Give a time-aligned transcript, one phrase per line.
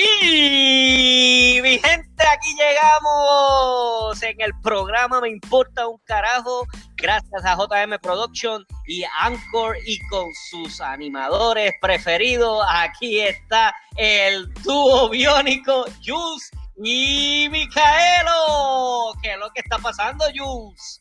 [0.00, 7.98] Y mi gente, aquí llegamos en el programa Me Importa un Carajo, gracias a JM
[8.00, 12.64] Production y Anchor y con sus animadores preferidos.
[12.70, 19.14] Aquí está el dúo biónico Jules y Micaelo.
[19.20, 21.00] ¿Qué es lo que está pasando, Jules?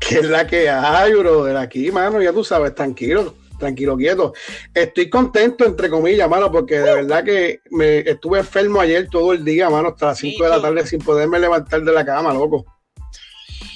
[0.00, 1.58] ¿Qué es la que hay, brother?
[1.58, 4.34] Aquí, mano, ya tú sabes, tranquilo tranquilo, quieto.
[4.72, 9.44] Estoy contento, entre comillas, mano, porque de verdad que me estuve enfermo ayer todo el
[9.44, 12.64] día, mano, hasta las 5 de la tarde sin poderme levantar de la cama, loco.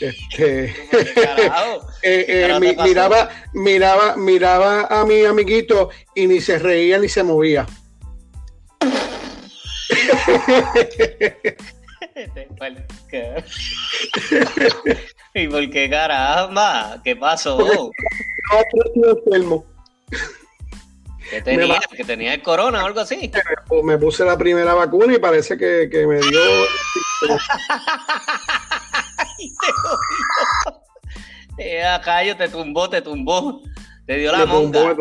[0.01, 0.65] Este,
[2.03, 7.67] eh, eh, miraba, miraba, miraba a mi amiguito y ni se reía ni se movía.
[15.34, 17.01] ¿Y por qué caramba?
[17.05, 17.91] ¿Qué pasó?
[18.97, 19.64] No, enfermo.
[21.30, 21.80] ¿Qué tenía?
[21.97, 23.30] ¿Que tenía el corona o algo así?
[23.84, 26.41] Me puse la primera vacuna y parece que, que me dio.
[31.58, 33.62] eh, acá yo te tumbó, te tumbó.
[34.06, 34.97] Te dio la monga.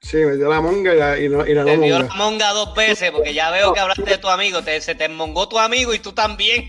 [0.00, 3.10] Sí, me dio la monga y, la, y la Te dio la monga dos veces,
[3.10, 4.62] porque ya veo que hablaste de tu amigo.
[4.62, 6.68] Te, se te mongó tu amigo y tú también.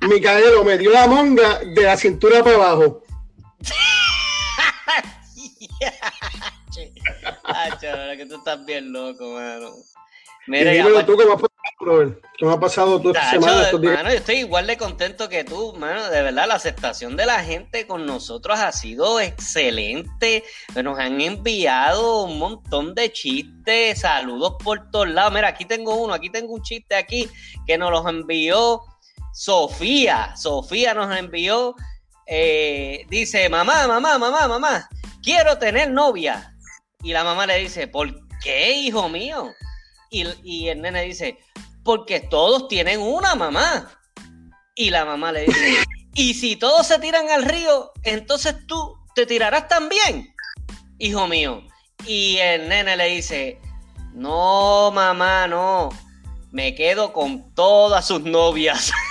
[0.00, 3.02] Micaelo me dio la monga de la cintura para abajo.
[7.44, 7.78] Ah,
[8.16, 9.72] que tú estás bien loco, mano.
[10.46, 13.80] Mira, y tú, ¿qué me ha pasado, ¿Qué me ha pasado tú esta semana, estos
[13.80, 13.94] días?
[13.94, 16.08] Mano, yo estoy igual de contento que tú, mano.
[16.08, 20.42] De verdad, la aceptación de la gente con nosotros ha sido excelente.
[20.82, 25.32] Nos han enviado un montón de chistes, saludos por todos lados.
[25.32, 27.28] Mira, aquí tengo uno, aquí tengo un chiste aquí
[27.66, 28.82] que nos los envió
[29.32, 30.34] Sofía.
[30.36, 31.74] Sofía nos envió,
[32.26, 34.88] eh, dice, mamá, mamá, mamá, mamá,
[35.22, 36.54] quiero tener novia
[37.02, 38.08] y la mamá le dice, ¿por
[38.42, 39.52] qué, hijo mío?
[40.12, 41.38] Y, el nene dice,
[41.82, 43.90] porque todos tienen una mamá.
[44.74, 45.82] Y la mamá le dice,
[46.14, 50.34] y si todos se tiran al río, entonces tú te tirarás también,
[50.98, 51.62] hijo mío.
[52.06, 53.58] Y el nene le dice,
[54.12, 55.88] no, mamá, no,
[56.50, 58.92] me quedo con todas sus novias.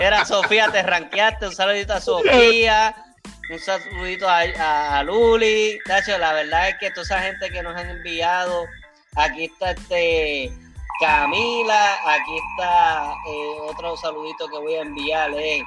[0.00, 1.46] Era Sofía, te ranqueaste.
[1.46, 3.11] Un saludito a Sofía.
[3.50, 5.78] Un saludito a, Luli.
[5.86, 8.66] Tacho, la verdad es que toda esa gente que nos han enviado.
[9.16, 10.52] Aquí está este
[11.00, 11.98] Camila.
[12.06, 15.64] Aquí está eh, otro saludito que voy a enviarle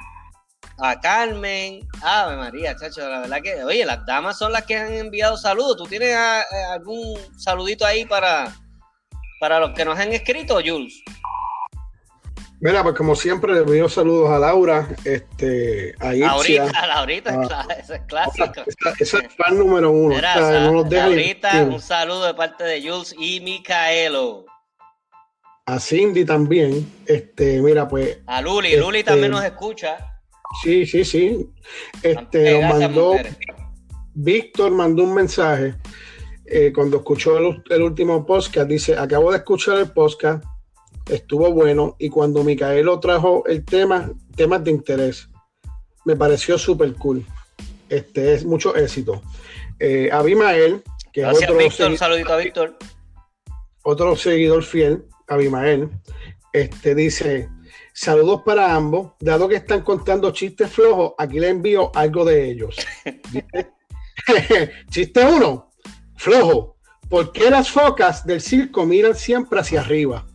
[0.78, 1.86] a Carmen.
[2.02, 5.76] Ave María, chacho, la verdad que, oye, las damas son las que han enviado saludos.
[5.76, 8.54] ¿Tú tienes ah, eh, algún saludito ahí para,
[9.40, 11.02] para los que nos han escrito, Jules?
[12.58, 16.64] Mira, pues como siempre, le envío saludos a Laura, este, a Itzia.
[16.64, 18.64] A Laurita, ah, esa es clásica.
[18.98, 20.18] Esa, es fan número uno.
[20.18, 24.46] Laurita, un saludo de parte de Jules y Micaelo.
[25.66, 26.90] A Cindy también.
[27.04, 28.20] Este, mira, pues.
[28.26, 29.98] A Luli, Luli este, también nos escucha.
[30.62, 31.50] Sí, sí, sí.
[32.02, 33.16] Este, nos mandó.
[34.14, 35.74] Víctor mandó un mensaje
[36.46, 38.66] eh, cuando escuchó el, el último podcast.
[38.66, 40.42] Dice: Acabo de escuchar el podcast
[41.08, 45.28] estuvo bueno y cuando Micaelo trajo el tema, temas de interés,
[46.04, 47.24] me pareció súper cool.
[47.88, 49.22] Este es mucho éxito.
[49.78, 52.76] Eh, Abimael, que es otro, Víctor, saludito a Víctor.
[53.82, 55.90] otro seguidor fiel, Abimael,
[56.52, 57.48] este dice,
[57.92, 62.76] saludos para ambos, dado que están contando chistes flojos, aquí le envío algo de ellos.
[64.90, 65.70] Chiste uno,
[66.16, 66.76] flojo.
[67.08, 70.26] ¿Por qué las focas del circo miran siempre hacia arriba?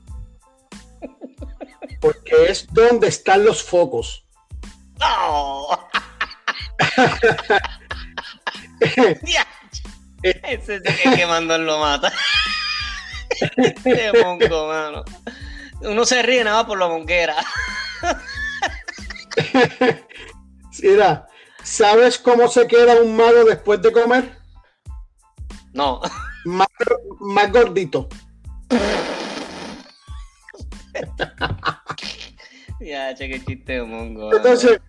[2.02, 4.26] Porque es donde están los focos.
[5.00, 5.68] ¡No!
[10.24, 12.12] Ese es que quemando lo mata.
[13.84, 15.04] Qué mongo, mano.
[15.82, 17.36] Uno se ríe nada más por la monquera.
[20.82, 21.28] Mira,
[21.64, 24.38] ¿sabes cómo se queda un mago después de comer?
[25.74, 26.02] No.
[26.46, 26.68] Más,
[27.20, 28.08] más gordito.
[32.80, 34.34] ya, che, qué chiste mongo.
[34.36, 34.80] Entonces,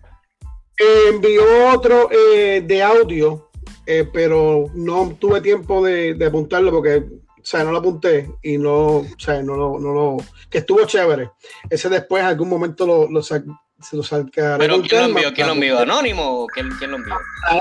[0.77, 1.43] eh, envió
[1.73, 3.49] otro eh, de audio,
[3.85, 8.97] eh, pero no tuve tiempo de, apuntarlo porque, o sea, no lo apunté y no,
[8.97, 10.17] o sea, no lo, no lo,
[10.49, 11.31] que estuvo chévere.
[11.69, 13.43] Ese después, en algún momento lo, lo se
[13.91, 14.57] lo sacaré.
[14.57, 15.33] ¿Pero quién lo envió?
[15.33, 15.79] ¿Quién lo envió?
[15.79, 17.13] ¿Anónimo o quién, quién lo envió?
[17.13, 17.55] A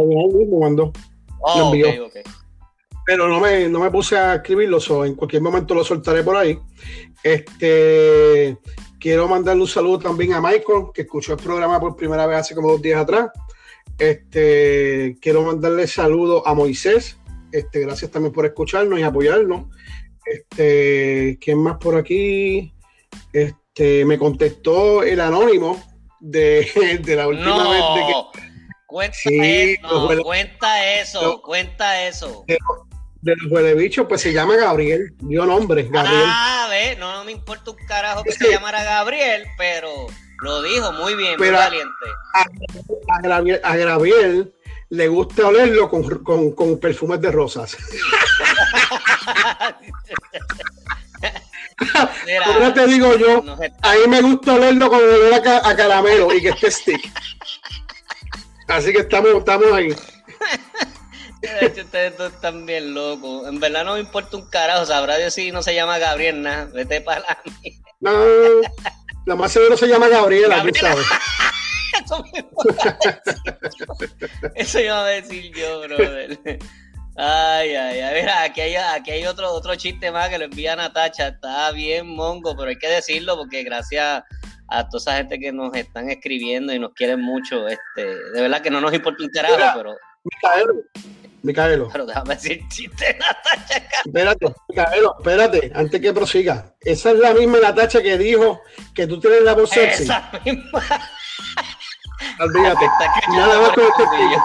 [0.00, 0.92] él mismo mandó.
[1.40, 2.06] Oh, lo envió.
[2.06, 2.22] Okay,
[3.06, 6.36] pero no me, no me puse a escribirlo, so en cualquier momento lo soltaré por
[6.36, 6.58] ahí.
[7.22, 8.58] Este,
[8.98, 12.56] quiero mandarle un saludo también a Michael, que escuchó el programa por primera vez hace
[12.56, 13.30] como dos días atrás.
[13.96, 17.16] Este, quiero mandarle saludo a Moisés,
[17.52, 19.68] Este, gracias también por escucharnos y apoyarnos.
[20.24, 22.74] Este, ¿quién más por aquí?
[23.32, 25.80] Este, me contestó el anónimo
[26.18, 26.66] de,
[27.16, 28.46] la última vez de que.
[28.88, 32.44] Cuenta eso, cuenta eso, cuenta eso.
[33.26, 36.22] De, los bichos, pues se llama Gabriel, dio nombre, Gabriel.
[36.26, 40.06] Ah, ve, no, no me importa un carajo que se llamara Gabriel, pero
[40.42, 42.06] lo dijo muy bien, muy valiente.
[43.64, 44.54] A, Gabriel,
[44.90, 47.76] le gusta olerlo con, con, perfumes de rosas.
[52.44, 53.42] Ahora te digo yo,
[53.82, 57.12] a mí me gusta olerlo con olor a, a, caramelo y que esté stick.
[58.68, 59.88] Así que estamos, estamos ahí.
[61.84, 63.48] Ustedes dos están bien locos.
[63.48, 64.86] En verdad no me importa un carajo.
[64.86, 66.66] Sabrá Dios si no se llama Gabriel, nada.
[66.72, 67.38] Vete para la
[68.00, 68.12] No,
[69.26, 71.06] la más seguro se llama Gabriela, sabes.
[72.04, 72.24] Eso,
[74.54, 76.38] Eso iba a decir yo, brother.
[77.16, 78.20] Ay, ay, ay.
[78.20, 81.28] Mira, aquí hay, aquí hay otro, otro chiste más que lo envía Natacha.
[81.28, 84.22] Está bien mongo, pero hay que decirlo porque gracias
[84.68, 88.60] a toda esa gente que nos están escribiendo y nos quieren mucho, este, de verdad
[88.60, 89.96] que no nos importa un carajo, pero.
[90.24, 90.74] Micaelo,
[91.46, 91.88] Micaelo.
[91.92, 93.88] Pero déjame decir chiste, Natacha.
[94.04, 96.74] Espérate, Micaelo, espérate, antes que prosiga.
[96.80, 98.60] Esa es la misma Natacha que dijo
[98.94, 100.02] que tú tienes la voz sexy.
[100.02, 100.82] Esa misma.
[102.40, 102.86] Olvídate.
[103.28, 104.04] Nada más con este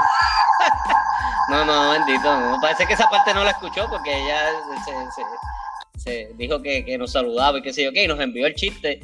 [1.50, 2.40] No, no, bendito.
[2.40, 2.60] No.
[2.62, 4.52] Parece que esa parte no la escuchó porque ella
[4.86, 8.46] se, se, dijo que, que, nos saludaba y qué sé yo qué, y nos envió
[8.46, 9.02] el chiste.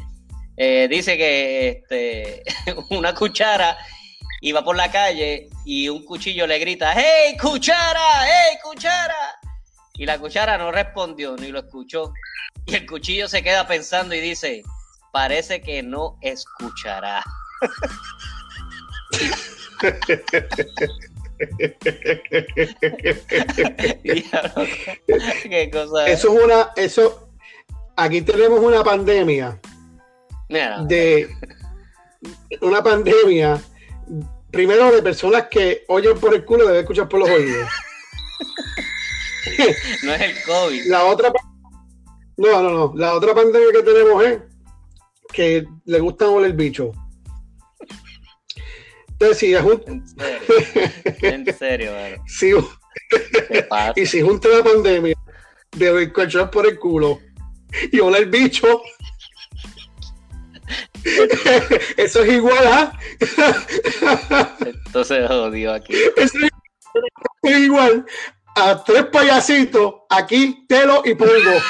[0.55, 2.44] Eh, dice que este,
[2.91, 3.77] una cuchara
[4.42, 8.25] iba por la calle y un cuchillo le grita, ¡Hey, cuchara!
[8.25, 9.39] ¡Hey, cuchara!
[9.94, 12.13] Y la cuchara no respondió ni lo escuchó.
[12.66, 14.63] Y el cuchillo se queda pensando y dice,
[15.12, 17.24] parece que no escuchará.
[26.07, 27.30] Eso es una, eso,
[27.95, 29.60] aquí tenemos una pandemia
[30.50, 31.30] de
[32.62, 33.62] una pandemia,
[34.51, 37.69] primero de personas que oyen por el culo deben escuchar por los oídos.
[40.04, 40.86] no es el COVID.
[40.88, 41.31] La otra,
[42.38, 42.94] no, no, no.
[42.95, 44.39] La otra pandemia que tenemos es
[45.33, 46.92] que le gusta oler bicho.
[49.09, 50.06] Entonces, si es un...
[51.21, 51.92] En serio,
[53.95, 55.15] y si junta la pandemia
[55.75, 57.19] de escuchar por el culo
[57.92, 58.81] y oler bicho,
[61.98, 63.00] Eso es igual a.
[64.86, 65.94] Entonces odio aquí.
[66.15, 66.38] Eso
[67.44, 68.06] es igual
[68.56, 69.94] a tres payasitos.
[70.09, 71.62] Aquí te lo y pongo.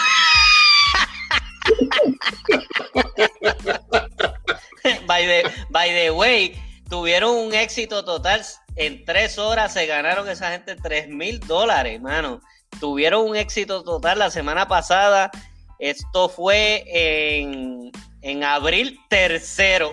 [5.05, 8.43] by, the, by the way, tuvieron un éxito total.
[8.75, 12.41] En tres horas se ganaron esa gente tres mil dólares, hermano.
[12.79, 15.31] Tuvieron un éxito total la semana pasada.
[15.79, 17.91] Esto fue en
[18.27, 19.91] en abril tercero.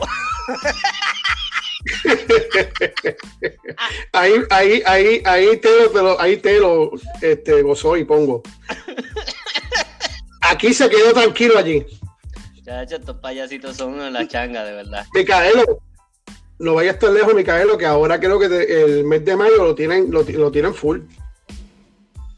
[4.12, 6.90] ahí, ahí, ahí, ahí te lo, ahí te lo
[7.22, 8.42] este, gozó y pongo.
[10.40, 11.86] Aquí se quedó tranquilo allí.
[12.64, 15.06] Chacho, estos payasitos son la changa, de verdad.
[15.14, 15.80] Micaelo,
[16.58, 20.10] no vayas tan lejos, Micaelo, que ahora creo que el mes de mayo lo tienen,
[20.10, 21.02] lo, lo tienen full.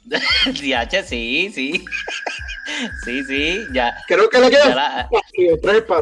[1.06, 1.84] sí, sí.
[3.04, 3.96] Sí, sí, ya.
[4.06, 5.08] Creo que le queda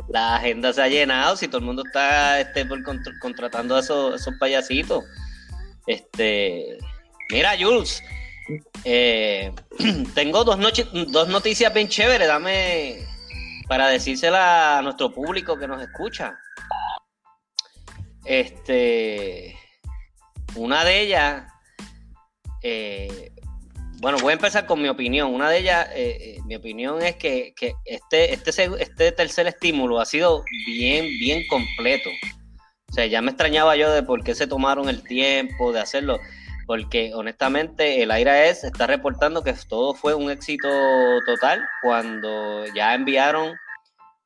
[0.09, 1.37] la, agenda se ha llenado.
[1.37, 2.83] Si todo el mundo está este, por
[3.21, 5.05] contratando a esos, esos payasitos.
[5.87, 6.79] Este,
[7.31, 8.03] mira, Jules,
[8.85, 9.53] eh,
[10.15, 12.29] tengo dos, noches, dos noticias bien chéveres.
[12.29, 13.07] Dame
[13.69, 16.39] para decírsela a nuestro público que nos escucha.
[18.25, 19.55] Este,
[20.55, 21.53] una de ellas,
[22.63, 23.33] eh,
[24.01, 25.33] bueno, voy a empezar con mi opinión.
[25.33, 30.05] Una de ellas, eh, eh, mi opinión es que, este, este, este tercer estímulo ha
[30.05, 32.11] sido bien, bien completo.
[32.91, 36.21] O sea, ya me extrañaba yo de por qué se tomaron el tiempo de hacerlo,
[36.67, 40.69] porque honestamente el IRS está reportando que todo fue un éxito
[41.27, 43.55] total cuando ya enviaron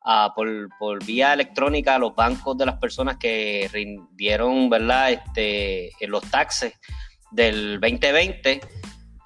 [0.02, 5.12] a, por, por, vía electrónica a los bancos de las personas que rindieron, ¿verdad?
[5.12, 6.75] Este, los taxes
[7.30, 8.60] del 2020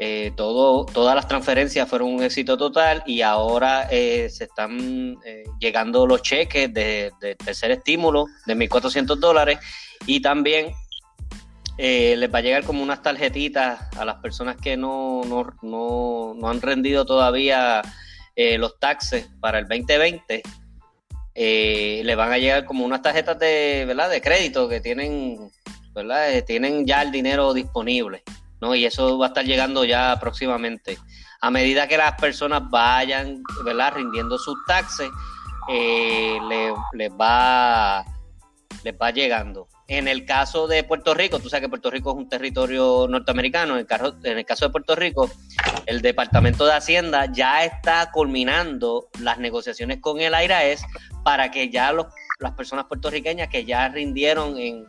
[0.04, 5.44] eh, todo, todas las transferencias fueron un éxito total y ahora eh, se están eh,
[5.60, 9.60] llegando los cheques de, tercer estímulo de 1.400 dólares
[10.04, 10.72] y también
[11.78, 15.22] les va a llegar como unas tarjetitas a las personas que no,
[15.62, 17.82] no, han rendido todavía
[18.58, 20.42] los taxes para el 2020.
[21.36, 24.10] le van a llegar como unas tarjetas de, ¿verdad?
[24.10, 25.48] de crédito que tienen,
[25.94, 26.44] ¿verdad?
[26.44, 28.24] tienen ya el dinero disponible
[28.62, 28.76] ¿no?
[28.76, 30.96] Y eso va a estar llegando ya próximamente.
[31.40, 33.94] A medida que las personas vayan, ¿verdad?
[33.96, 35.10] Rindiendo sus taxes,
[35.68, 36.38] eh,
[36.94, 38.04] les, va,
[38.84, 39.66] les va llegando.
[39.88, 43.74] En el caso de Puerto Rico, tú sabes que Puerto Rico es un territorio norteamericano,
[43.74, 45.28] en el, caso, en el caso de Puerto Rico,
[45.86, 50.84] el Departamento de Hacienda ya está culminando las negociaciones con el IRS
[51.24, 52.06] para que ya los,
[52.42, 54.86] las personas puertorriqueñas que ya rindieron en,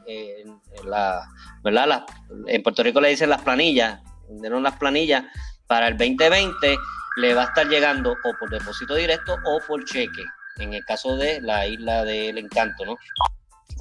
[0.85, 1.27] la,
[1.63, 2.05] ¿verdad?
[2.47, 5.25] en Puerto Rico le dicen las planillas, rindieron las planillas
[5.67, 6.77] para el 2020,
[7.17, 10.23] le va a estar llegando o por depósito directo o por cheque,
[10.57, 12.97] en el caso de la isla del encanto, ¿no?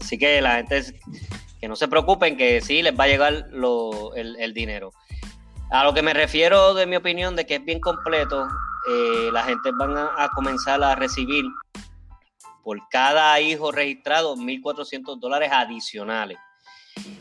[0.00, 0.94] Así que la gente
[1.60, 3.46] que no se preocupen, que sí les va a llegar
[4.16, 4.92] el, dinero.
[5.70, 8.48] A lo que me refiero, de mi opinión, de que es bien completo,
[8.88, 11.44] eh, la gente van a, comenzar a recibir
[12.62, 16.38] por cada hijo registrado 1.400 dólares adicionales.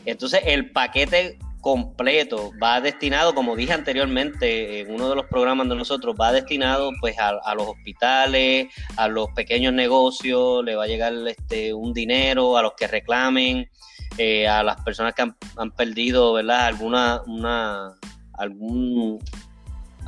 [0.04, 5.76] Entonces, el paquete completo va destinado, como dije anteriormente en uno de los programas de
[5.76, 11.14] nosotros, va destinado pues a, los hospitales, a los pequeños negocios, le va a llegar
[11.28, 13.70] este un dinero a los que reclamen,
[14.18, 16.66] eh, a las personas que han, perdido, ¿verdad?
[16.66, 17.94] Alguna, una,
[18.34, 19.20] algún,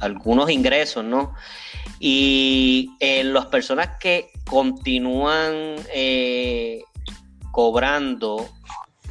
[0.00, 1.34] algunos ingresos, ¿no?
[2.00, 6.82] Y eh, las personas que continúan eh,
[7.52, 8.48] cobrando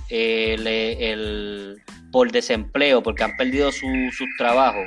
[0.09, 1.81] el
[2.13, 4.85] por desempleo, porque han perdido su, sus trabajos,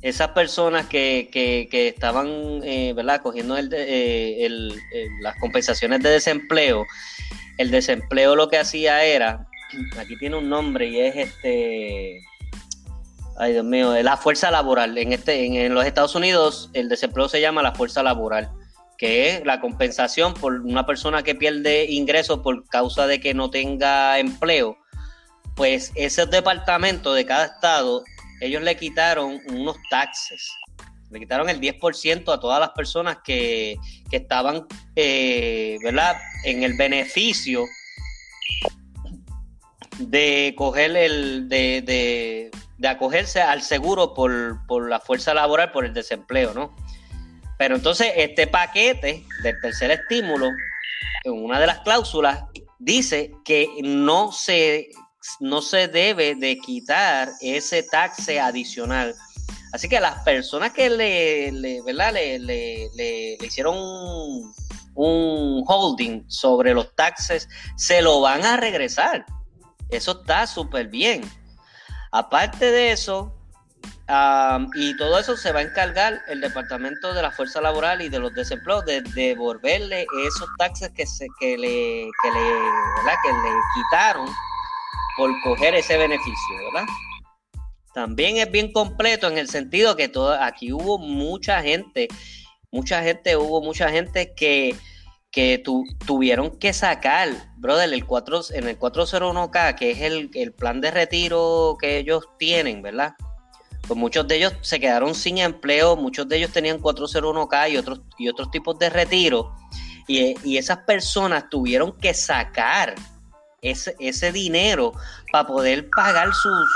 [0.00, 3.20] esas personas que, que, estaban eh, ¿verdad?
[3.20, 4.74] cogiendo eh, el,
[5.20, 6.86] las compensaciones de desempleo,
[7.58, 9.46] el desempleo lo que hacía era,
[9.98, 12.20] aquí tiene un nombre y es este,
[13.38, 14.96] ay Dios mío, la fuerza laboral.
[14.98, 18.50] En, este, en los Estados Unidos el desempleo se llama la fuerza laboral
[19.02, 23.50] que es la compensación por una persona que pierde ingresos por causa de que no
[23.50, 24.78] tenga empleo
[25.56, 28.04] pues ese departamento de cada estado,
[28.40, 30.48] ellos le quitaron unos taxes,
[31.10, 33.76] le quitaron el 10% a todas las personas que,
[34.12, 37.64] estaban, eh, ¿verdad?, en el beneficio
[39.98, 45.92] de coger el, de, de, acogerse al seguro por, por la fuerza laboral, por el
[45.92, 46.72] desempleo, ¿no?
[47.62, 50.48] Pero entonces este paquete del tercer estímulo,
[51.22, 52.42] en una de las cláusulas,
[52.80, 54.88] dice que no se
[55.38, 59.14] no se debe de quitar ese taxe adicional.
[59.72, 62.12] Así que las personas que le, ¿verdad?
[62.12, 63.76] le, le hicieron
[64.96, 69.24] un, holding sobre los taxes, se lo van a regresar.
[69.88, 71.22] Eso está súper bien.
[72.10, 73.38] Aparte de eso,
[74.74, 78.18] y todo eso se va a encargar el Departamento de la Fuerza Laboral y de
[78.18, 82.44] los Desempleados de devolverle esos taxes que, se, que, le, que, le,
[83.22, 84.28] que le quitaron
[85.16, 86.88] por coger ese beneficio, ¿verdad?
[87.94, 92.08] También es bien completo en el sentido que todo, aquí hubo mucha gente,
[92.70, 94.74] mucha gente, hubo mucha gente que,
[95.30, 95.62] que
[96.06, 100.90] tuvieron que sacar, brother, el 4, en el 401k, que es el, el plan de
[100.90, 103.14] retiro que ellos tienen, ¿verdad?
[103.86, 108.00] Pues muchos de ellos se quedaron sin empleo, muchos de ellos tenían 401k y otros,
[108.18, 109.54] y otros tipos de retiro.
[110.06, 112.94] Y, y esas personas tuvieron que sacar
[113.62, 114.92] ese, ese dinero
[115.30, 116.66] para poder pagar sus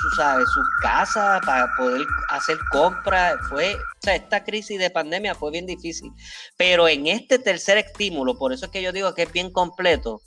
[0.80, 3.34] casas, para poder hacer compras.
[3.48, 6.12] Fue, o sea, esta crisis de pandemia fue bien difícil.
[6.56, 10.22] Pero en este tercer estímulo, por eso es que yo digo que es bien completo,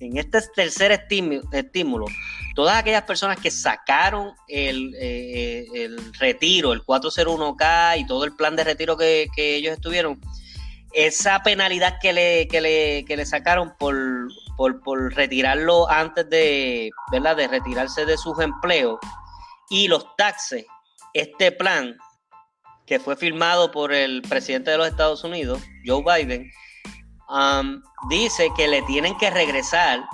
[0.00, 2.06] en este tercer estímulo,
[2.54, 8.56] todas aquellas personas que sacaron el, eh, el retiro, el 401k y todo el plan
[8.56, 10.20] de retiro que, ellos estuvieron,
[10.92, 13.96] esa penalidad que le, que le, que le sacaron por,
[14.56, 17.36] por, por, retirarlo antes de, ¿verdad?
[17.36, 18.98] de retirarse de sus empleos
[19.68, 20.64] y los taxes,
[21.12, 21.96] este plan
[22.86, 26.50] que fue firmado por el presidente de los Estados Unidos, Joe Biden,
[28.08, 30.04] dice que le tienen que regresar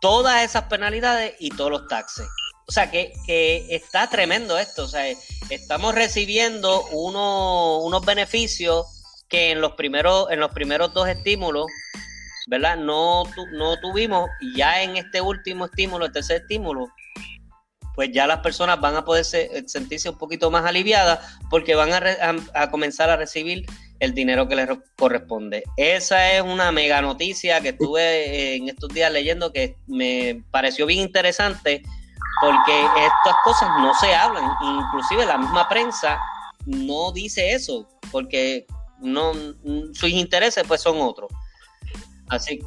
[0.00, 2.26] todas esas penalidades y todos los taxes.
[2.66, 4.84] O sea, que, que está tremendo esto.
[4.84, 5.04] O sea,
[5.50, 11.66] estamos recibiendo uno, unos beneficios que en los primeros, en los primeros dos estímulos,
[12.48, 12.76] ¿verdad?
[12.76, 13.22] No,
[13.52, 16.88] no tuvimos, y ya en este último estímulo, el tercer estímulo,
[17.94, 22.70] pues ya las personas van a poder sentirse un poquito más aliviadas porque van a,
[22.70, 23.66] comenzar a recibir
[24.00, 25.62] el dinero que les corresponde.
[25.76, 31.00] Esa es una mega noticia que estuve en estos días leyendo que me pareció bien
[31.00, 31.82] interesante
[32.40, 36.18] porque estas cosas no se hablan, inclusive la misma prensa
[36.64, 38.66] no dice eso, porque
[39.00, 39.32] no
[39.92, 41.30] sus intereses pues son otros.
[42.28, 42.60] Así.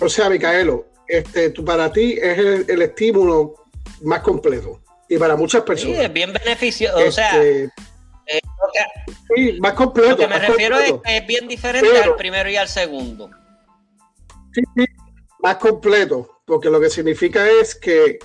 [0.00, 3.54] O sea, Micaelo, este, tú, para ti es el, estímulo
[4.02, 4.80] más completo.
[5.08, 5.96] y para muchas personas.
[5.96, 6.96] Sí, es bien beneficioso.
[6.96, 7.70] o sea, este, eh,
[9.34, 10.10] sí, más completo.
[10.10, 13.30] Lo que me refiero es que es bien diferente al primero y al segundo.
[14.52, 14.84] Sí, sí,
[15.38, 18.18] más completo, porque lo que significa es que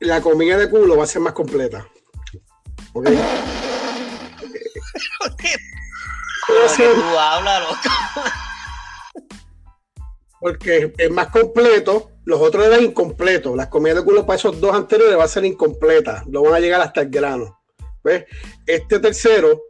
[0.00, 1.88] la comida de culo va a ser más completa.
[2.92, 3.08] ¿Ok?
[6.46, 7.62] tú hablas,
[10.40, 13.56] Porque es más completo, los otros eran incompletos.
[13.56, 16.22] Las comidas de culo para esos dos anteriores va a ser incompleta.
[16.26, 17.55] No van a llegar hasta el grano.
[18.06, 18.24] ¿Ves?
[18.64, 19.62] Este tercero,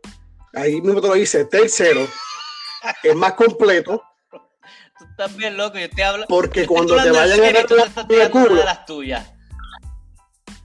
[0.52, 2.06] ahí mismo te lo dice, tercero,
[3.02, 4.02] es más completo.
[4.30, 6.26] Tú estás bien loco, yo te hablo.
[6.28, 8.54] Porque cuando te vayan a dar la culo.
[8.62, 9.32] las tuyas.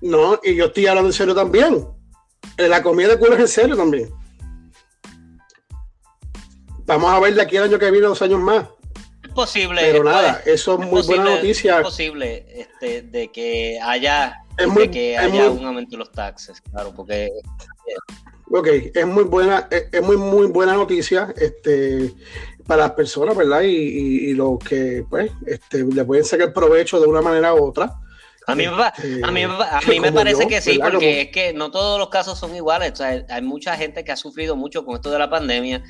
[0.01, 1.87] No, y yo estoy hablando en serio también.
[2.57, 4.09] Eh, la comida de culo es en serio también.
[6.85, 8.65] Vamos a ver de aquí al año que viene, dos años más.
[9.23, 9.81] Es posible.
[9.81, 11.77] Pero nada, eso es, muy buena noticia.
[11.77, 14.40] Es posible este, de que haya,
[14.91, 17.29] que haya un aumento de los taxes, claro, porque.
[18.53, 22.13] Ok, es muy buena, es, muy, muy buena noticia este,
[22.67, 23.61] para las personas, ¿verdad?
[23.61, 27.97] Y, y, los que, pues, este, le pueden sacar provecho de una manera u otra.
[28.47, 31.71] A mí, este, a mí, a mí me parece que sí, porque es que no
[31.71, 32.91] todos los casos son iguales.
[32.93, 35.83] O sea, hay mucha gente que ha sufrido mucho con esto de la pandemia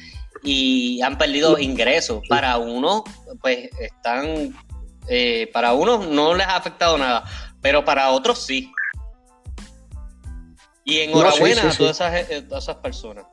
[0.44, 2.22] y han perdido ingresos.
[2.28, 3.04] Para uno,
[3.42, 4.54] pues están,
[5.08, 7.24] eh, para unos no les ha afectado nada,
[7.62, 8.72] pero para otros sí.
[10.84, 13.26] Y enhorabuena a todas esas, eh, todas esas personas.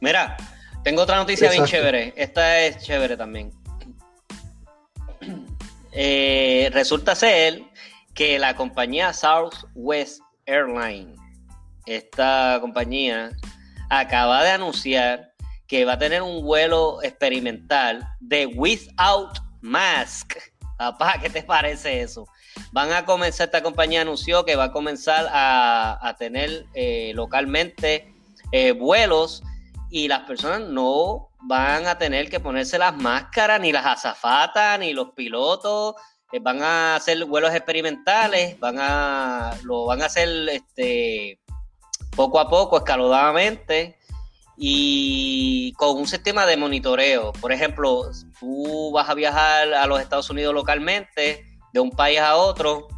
[0.00, 0.36] Mira,
[0.82, 2.14] tengo otra noticia bien chévere.
[2.16, 3.52] Esta es chévere también.
[5.92, 7.64] Eh, resulta ser
[8.14, 11.18] que la compañía Southwest Airlines,
[11.84, 13.32] esta compañía,
[13.88, 15.32] acaba de anunciar
[15.66, 20.34] que va a tener un vuelo experimental de Without Mask.
[20.78, 22.24] Papá, ¿qué te parece eso?
[22.72, 28.12] Van a comenzar, esta compañía anunció que va a comenzar a, tener eh, localmente
[28.52, 29.42] eh, vuelos
[29.90, 34.92] y las personas no van a tener que ponerse las máscaras, ni las azafatas, ni
[34.92, 35.94] los pilotos,
[36.32, 41.40] eh, van a hacer vuelos experimentales, van a lo van a hacer este
[42.14, 43.96] poco a poco, escalonadamente
[44.56, 47.32] y con un sistema de monitoreo.
[47.32, 52.36] Por ejemplo, tú vas a viajar a los Estados Unidos localmente, de un país a
[52.36, 52.88] otro,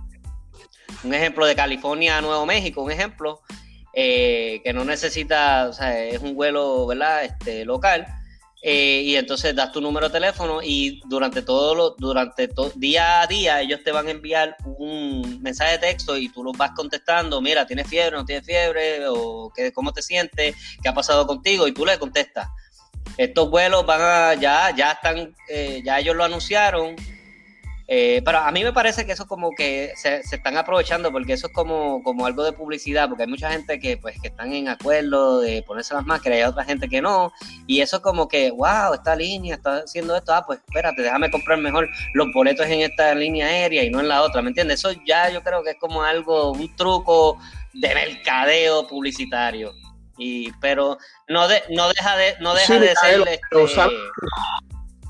[1.05, 3.41] un ejemplo de California a Nuevo México, un ejemplo,
[3.95, 7.25] eh, que no necesita, o sea, es un vuelo, ¿verdad?
[7.25, 8.07] Este, local
[8.65, 13.27] eh, y entonces das tu número de teléfono y durante todo lo, durante día a
[13.27, 17.41] día ellos te van a enviar un mensaje de texto y tú los vas contestando,
[17.41, 19.09] mira, ¿tienes fiebre, no tienes fiebre?
[19.09, 22.49] o qué, cómo te sientes, qué ha pasado contigo y tú le contestas.
[23.17, 26.95] Estos vuelos van a, ya, ya están, eh, ya ellos lo anunciaron,
[27.95, 31.49] eh, pero a mí me parece que eso como que se, están aprovechando porque eso
[31.49, 34.69] es como, como algo de publicidad, porque hay mucha gente que pues que están en
[34.69, 37.35] acuerdo de ponerse las máscaras y hay otra gente que no.
[37.67, 41.31] Y eso es como que, wow, esta línea está haciendo esto, ah, pues espérate, déjame
[41.31, 44.79] comprar mejor los boletos en esta línea aérea y no en la otra, ¿me entiendes?
[44.79, 47.39] Eso ya yo creo que es como algo, un truco
[47.75, 49.75] de mercadeo publicitario.
[50.17, 50.97] Y, pero
[51.29, 53.21] no, de, no deja de, no deja de ser...
[53.29, 53.41] Este,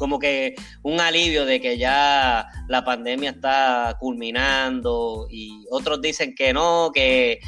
[0.02, 6.52] como que un alivio de que ya la pandemia está culminando y otros dicen que
[6.52, 7.38] no, que,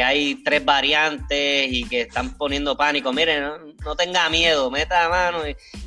[0.00, 3.12] hay tres variantes y que están poniendo pánico.
[3.12, 5.38] Miren, no, tenga miedo, meta la mano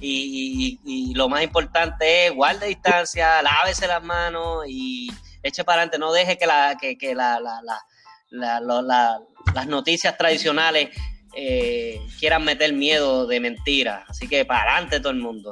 [0.01, 5.09] y, lo más importante es guarde distancia, lávese las manos y
[5.41, 7.39] eche para adelante, no deje que, la, que, que la,
[8.31, 10.89] las noticias tradicionales
[11.37, 14.03] eh, quieran meter miedo de mentiras.
[14.09, 15.51] Así que para adelante todo el mundo.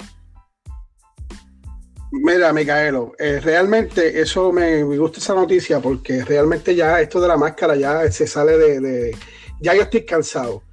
[2.23, 7.35] Mira, Micaelo, eh, realmente eso me, gusta esa noticia porque realmente ya esto de la
[7.35, 9.15] máscara ya se sale de,
[9.59, 10.63] ya yo estoy cansado.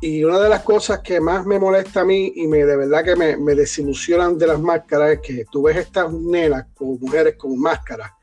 [0.00, 3.04] Y una de las cosas que más me molesta a mí y me de verdad
[3.04, 7.36] que me, me desilusionan de las máscaras es que tú ves estas nenas o mujeres
[7.36, 8.14] con máscara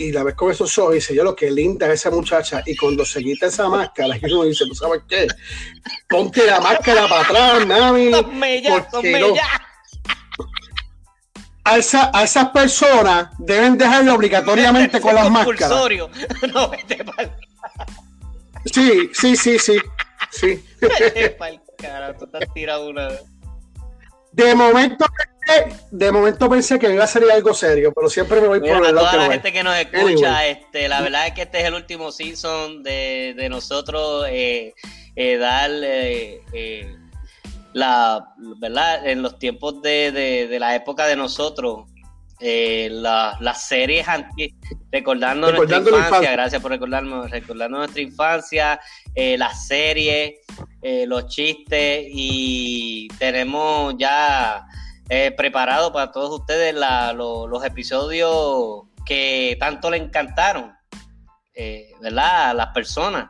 [0.00, 2.62] y la ves con esos ojos y dices, yo lo que linda es esa muchacha.
[2.64, 5.26] Y cuando se quita esa máscara, y uno dice, ¿tú sabes qué?
[6.08, 8.10] Ponte la máscara para atrás, mami.
[8.90, 9.34] Porque
[11.64, 15.70] a, esa, a esas personas deben dejarlo obligatoriamente con las máscaras.
[16.52, 17.30] No, vete pa'l...
[18.66, 19.78] Sí, sí, sí, sí.
[20.30, 20.62] sí.
[21.78, 23.08] cara, tú estás tirado una.
[24.32, 25.06] De momento,
[25.90, 28.94] de momento pensé que iba a ser algo serio, pero siempre me voy por el
[28.94, 31.74] lado toda la gente que nos escucha, este, la verdad es que este es el
[31.74, 34.74] último season de, de nosotros eh,
[35.16, 36.96] eh, dar eh, eh
[37.72, 39.06] la, ¿verdad?
[39.06, 40.12] En los tiempos de,
[40.48, 41.90] de, la época de nosotros,
[42.42, 44.06] eh, las series
[44.90, 48.80] recordando, nuestra infancia, gracias por recordarnos, recordando nuestra infancia,
[49.14, 50.36] eh, las series,
[50.80, 54.64] eh, los chistes y tenemos ya
[55.36, 60.72] preparado para todos ustedes los episodios que tanto le encantaron,
[62.00, 62.50] ¿verdad?
[62.50, 63.28] A las personas.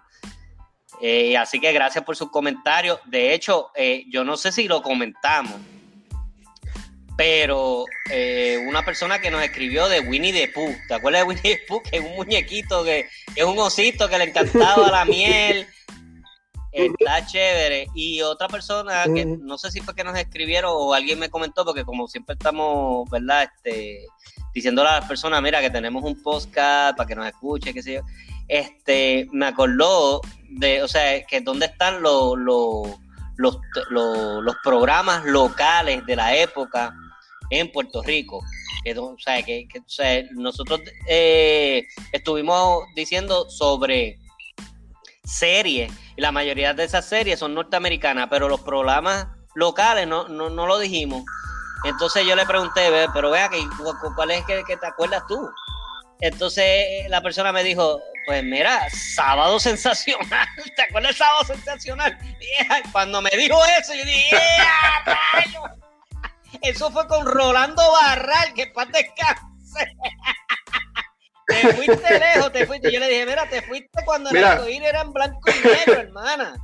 [1.38, 2.98] Así que gracias por sus comentarios.
[3.06, 3.70] De hecho,
[4.08, 5.54] yo no sé si lo comentamos
[7.20, 11.42] pero eh, una persona que nos escribió de Winnie the Pooh, ¿te acuerdas de Winnie
[11.42, 11.82] the Pooh?
[11.82, 15.66] Que es un muñequito, que, es un osito que le encantaba la miel.
[16.72, 17.88] Está chévere.
[17.94, 21.62] Y otra persona que no sé si fue que nos escribieron o alguien me comentó,
[21.62, 23.50] porque como siempre estamos, ¿verdad?
[23.54, 24.06] Este,
[24.54, 27.94] diciéndole a las personas, mira, que tenemos un podcast para que nos escuche, qué sé
[27.96, 28.00] yo.
[28.50, 32.88] Este, me acordó de, o sea, que dónde están los, los,
[33.36, 33.56] los,
[33.90, 36.92] los programas locales de la época
[37.50, 38.42] en Puerto Rico.
[38.96, 39.68] o sea, que,
[40.32, 44.18] nosotros eh, estuvimos diciendo sobre
[45.24, 50.50] series, y la mayoría de esas series son norteamericanas, pero los programas locales no, no,
[50.50, 51.22] no lo dijimos.
[51.84, 53.48] Entonces yo le pregunté, pero vea,
[54.16, 55.48] ¿cuál es que, que te acuerdas tú?
[56.20, 60.48] Entonces la persona me dijo, pues mira, sábado sensacional.
[60.76, 62.18] ¿Te acuerdas sábado sensacional?
[62.92, 64.36] cuando me dijo eso, yo dije,
[66.62, 69.96] eso fue con Rolando Barral, que paz descanse.
[71.46, 72.92] te fuiste lejos, te fuiste.
[72.92, 74.54] Yo le dije, mira, te fuiste cuando mira.
[74.54, 76.54] el ir era en blanco y negro, hermana.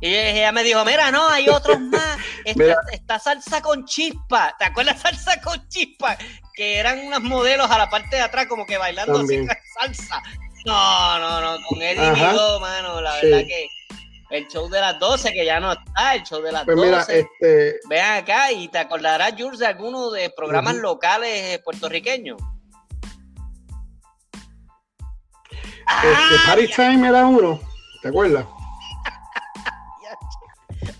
[0.00, 2.18] Y ella me dijo, mira, no, hay otros más.
[2.44, 4.54] Esta, salsa con chispa.
[4.58, 6.16] ¿Te acuerdas salsa con chispa?
[6.54, 9.46] Que eran unos modelos a la parte de atrás, como que bailando así
[9.78, 10.22] salsa.
[10.66, 12.20] No, no, no, con él y mi
[12.60, 13.68] mano, la verdad que
[14.30, 16.88] el show de las 12, que ya no está, el show de las pues 12.
[16.88, 17.78] Mira, este...
[17.88, 22.36] Vean acá y te acordarás, Jules, de alguno de programas locales puertorriqueños.
[26.02, 27.60] Este, Party Time era uno,
[28.02, 28.44] ¿te acuerdas?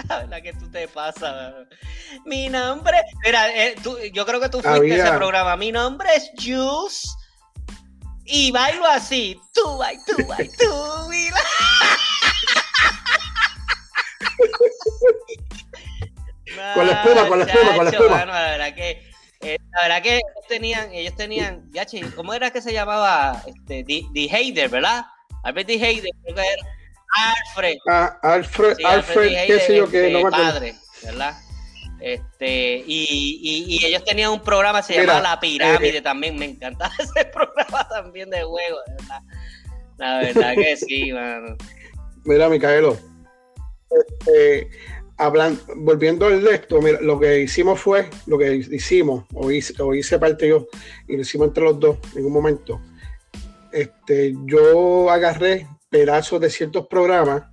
[0.08, 1.54] La verdad que tú te pasas.
[2.24, 3.02] Mi nombre.
[3.24, 3.74] Mira, eh,
[4.12, 5.56] yo creo que tú fuiste a ese programa.
[5.56, 7.16] Mi nombre es Jules.
[8.26, 9.40] Y bailo así.
[9.54, 10.66] Tú, ay, tú, ay, tú.
[16.74, 18.24] con la espuma, con la espuma, con la espuma.
[18.24, 19.10] la verdad que,
[19.40, 23.42] eh, la verdad que ellos tenían, ellos tenían, ya ¿cómo era que se llamaba?
[23.46, 25.06] Este, The, Heider, ¿verdad?
[25.44, 25.74] Albert D.
[25.74, 26.66] Heider, creo que era
[27.16, 27.76] Alfred.
[27.88, 30.52] Ah, Alfred, Alfred, qué sé yo, que no me acuerdo.
[30.52, 31.36] padre, ¿verdad?
[32.00, 36.92] Este, y, y, ellos tenían un programa se llamaba La Pirámide eh, también, me encantaba
[36.98, 39.22] ese programa también de juego, ¿verdad?
[39.96, 41.56] La verdad que sí, mano.
[42.24, 42.98] Mira, Micaelo,
[43.90, 44.68] este,
[45.76, 50.66] volviendo al esto, mira, lo que hicimos fue, lo que hicimos, o hice, parte yo,
[51.08, 52.80] y lo hicimos entre los dos en un momento.
[53.72, 57.44] Este, yo agarré pedazos de ciertos programas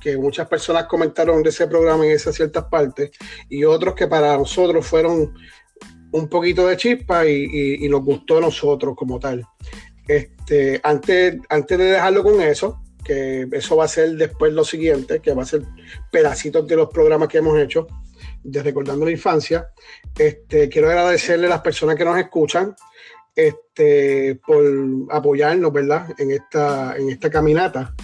[0.00, 3.10] que muchas personas comentaron de ese programa en esas ciertas partes,
[3.48, 5.34] y otros que para nosotros fueron
[6.12, 9.44] un poquito de chispa y, nos gustó a nosotros como tal.
[10.06, 15.20] Este, antes, antes de dejarlo con eso, que eso va a ser después lo siguiente,
[15.20, 15.62] que va a ser
[16.10, 17.86] pedacitos de los programas que hemos hecho
[18.42, 19.68] de Recordando la Infancia.
[20.18, 22.74] Este, quiero agradecerle a las personas que nos escuchan
[23.34, 24.64] este, por
[25.10, 26.08] apoyarnos, ¿verdad?
[26.18, 27.94] En esta, en esta caminata.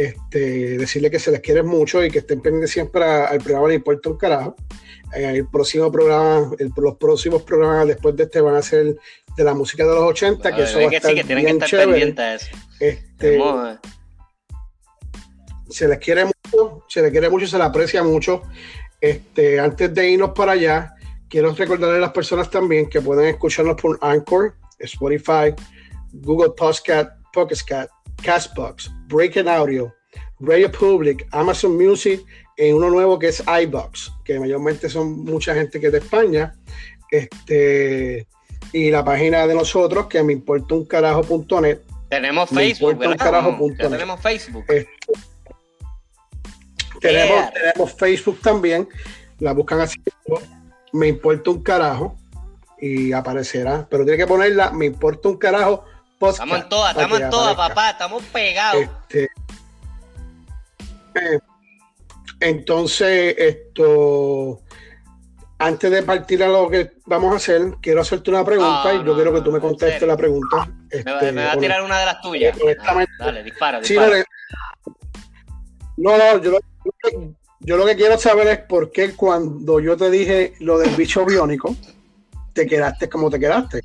[0.00, 3.74] Este, decirle que se les quiere mucho y que estén pendientes siempre al programa de
[3.74, 4.56] Importa un Carajo.
[5.14, 8.96] Eh, el próximo programa, los próximos programas después de este van a ser
[9.36, 11.84] de la música de los 80, que eso va a estar que tienen que estar
[11.84, 13.38] pendientes Este,
[15.68, 18.40] se les quiere mucho, se les quiere mucho, se les aprecia mucho.
[19.02, 20.94] Este, antes de irnos para allá,
[21.28, 25.54] quiero recordarle a las personas también que pueden escucharnos por Anchor, Spotify,
[26.10, 27.56] Google Podcast, Pocket
[28.22, 29.94] Castbox, Breaking Audio,
[30.40, 32.24] Radio Public, Amazon Music
[32.56, 36.54] y uno nuevo que es iBox, que mayormente son mucha gente que es de España.
[37.10, 38.26] Este,
[38.72, 41.80] y la página de nosotros, que me importa un carajo.net.
[42.08, 44.64] Tenemos Facebook, tenemos Facebook.
[44.68, 44.88] Este,
[47.00, 48.88] tenemos, tenemos Facebook también.
[49.38, 50.00] La buscan así.
[50.92, 52.16] Me importa un carajo.
[52.78, 53.86] Y aparecerá.
[53.90, 54.70] Pero tiene que ponerla.
[54.70, 55.84] Me importa un carajo.
[56.28, 57.90] Estamos en todas, estamos en todas, papá.
[57.90, 58.82] Estamos pegados.
[58.82, 59.24] Este,
[61.14, 61.38] eh,
[62.40, 64.60] entonces, esto.
[65.58, 69.14] Antes de partir a lo que vamos a hacer, quiero hacerte una pregunta y yo
[69.14, 70.66] quiero que tú me contestes la pregunta.
[70.90, 72.56] me, va, este, a tirar una de las tuyas.
[73.18, 74.24] dale, dispara, dispara.
[75.98, 76.58] no, no, yo,
[77.60, 81.26] yo lo que quiero saber es por qué cuando yo te dije lo del bicho
[81.26, 81.76] biónico,
[82.54, 83.82] te quedaste como te quedaste.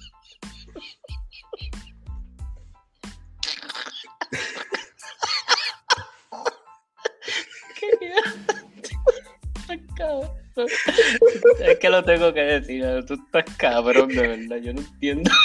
[11.60, 15.32] es que lo tengo que decir, tú estás cabrón, de verdad, yo no entiendo.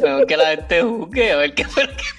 [0.00, 2.10] Mejor que la gente juzgue, a ver qué fue lo que pasó.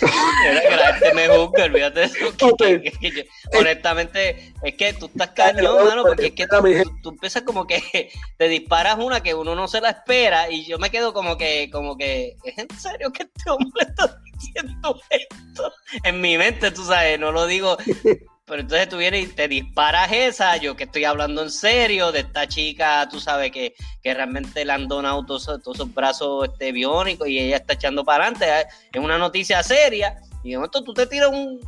[0.46, 2.34] Era que la gente me juzgue, olvídate de eso.
[2.56, 3.22] Que, que, que yo,
[3.58, 7.66] honestamente, es que tú estás cañón, mano, porque es que tú, tú, tú, empiezas como
[7.66, 11.36] que te disparas una que uno no se la espera y yo me quedo como
[11.36, 15.72] que, como que, ¿es en serio que este hombre está diciendo esto?
[16.04, 17.76] En mi mente, tú sabes, no lo digo
[18.50, 22.20] pero entonces tú vienes y te disparas esa, yo que estoy hablando en serio de
[22.20, 26.72] esta chica, tú sabes que, que realmente le han donado todos, todos esos brazos este,
[26.72, 28.68] biónicos y ella está echando para adelante.
[28.92, 30.18] Es una noticia seria.
[30.42, 31.60] Y de momento tú te tiras un,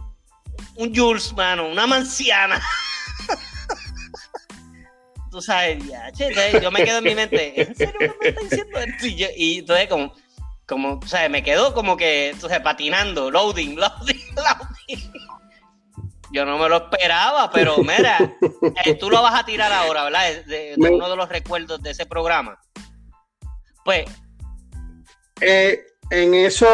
[0.76, 2.60] un Jules, mano, una manciana.
[5.30, 8.40] tú sabes, ya, che, yo me quedo en mi mente, ¿en serio que me está
[8.42, 9.06] diciendo esto?
[9.06, 10.14] Y, yo, y entonces como,
[10.66, 15.12] como, o sea, me quedo como que, entonces, patinando, loading, loading, loading
[16.32, 18.18] yo no me lo esperaba, pero mira,
[18.84, 20.24] eh, tú lo vas a tirar ahora, ¿verdad?
[20.28, 22.58] De, de, de uno de los recuerdos de ese programa.
[23.84, 24.06] Pues.
[25.40, 26.68] Eh, en, eso,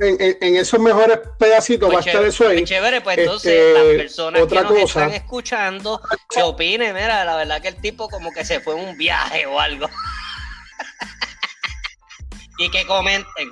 [0.00, 2.60] en, en, esos mejores pedacitos pues va a estar eso ahí.
[2.60, 5.04] Pues chévere, pues entonces este, las personas que nos cosa.
[5.04, 8.88] están escuchando, que opinen, mira, la verdad que el tipo como que se fue en
[8.88, 9.90] un viaje o algo.
[12.58, 13.50] y que comenten.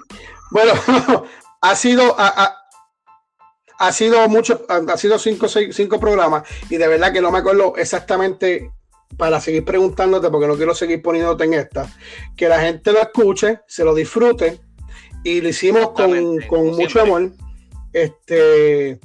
[0.51, 0.73] Bueno,
[1.61, 2.57] ha sido, a, a,
[3.79, 7.41] ha sido mucho, ha sido cinco, seis, cinco programas y de verdad que no me
[7.41, 8.73] acuerdo exactamente
[9.19, 11.95] para seguir preguntándote porque no quiero seguir poniéndote en esta,
[12.39, 14.61] que la gente lo escuche, se lo disfrute
[15.25, 17.31] y lo hicimos con, con mucho amor,
[17.93, 18.99] este,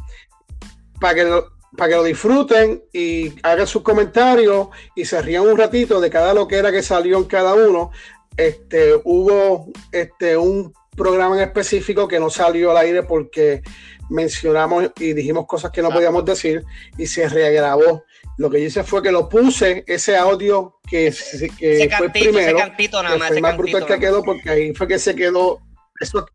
[1.00, 5.58] para que lo, para que lo disfruten y hagan sus comentarios y se rían un
[5.58, 7.92] ratito de cada lo que era que salió en cada uno.
[8.38, 13.62] Este, hubo este, un programa en específico que no salió al aire porque
[14.10, 16.64] mencionamos y dijimos cosas que no podíamos decir
[16.98, 18.04] y se regrabó.
[18.38, 21.14] Lo que hice fue que lo puse, ese audio que,
[21.58, 24.24] que ese fue cantito, primero, ese cantito nada más, que fue más brutal que quedó
[24.24, 25.62] porque ahí fue que se quedó
[26.00, 26.26] eso,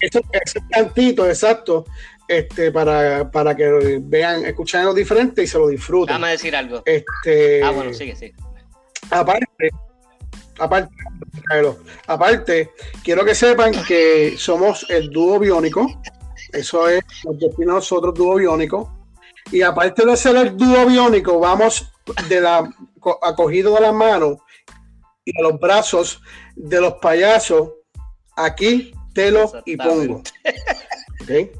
[0.00, 1.84] eso, ese cantito, exacto,
[2.26, 6.14] este, para, para que vean, escuchen algo diferente y se lo disfruten.
[6.14, 6.82] Dame decir algo.
[6.84, 8.34] Este, ah, bueno, sigue, sigue.
[9.10, 9.70] Aparte,
[10.58, 10.94] aparte,
[12.06, 12.70] aparte,
[13.02, 16.00] quiero que sepan que somos el dúo biónico.
[16.52, 19.06] Eso es lo que nosotros, dúo biónico.
[19.52, 21.92] Y aparte de ser el dúo biónico, vamos
[22.28, 22.68] de la
[23.22, 24.38] acogido de las manos
[25.24, 26.22] y de los brazos
[26.56, 27.72] de los payasos.
[28.36, 30.22] Aquí te lo y pongo.
[31.22, 31.50] ¿Okay?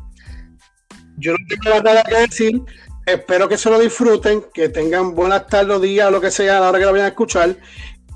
[1.19, 2.61] Yo no tengo nada que decir.
[3.07, 6.71] Espero que se lo disfruten, que tengan buenas tardes, días, lo que sea, a la
[6.71, 7.55] hora que lo vayan a escuchar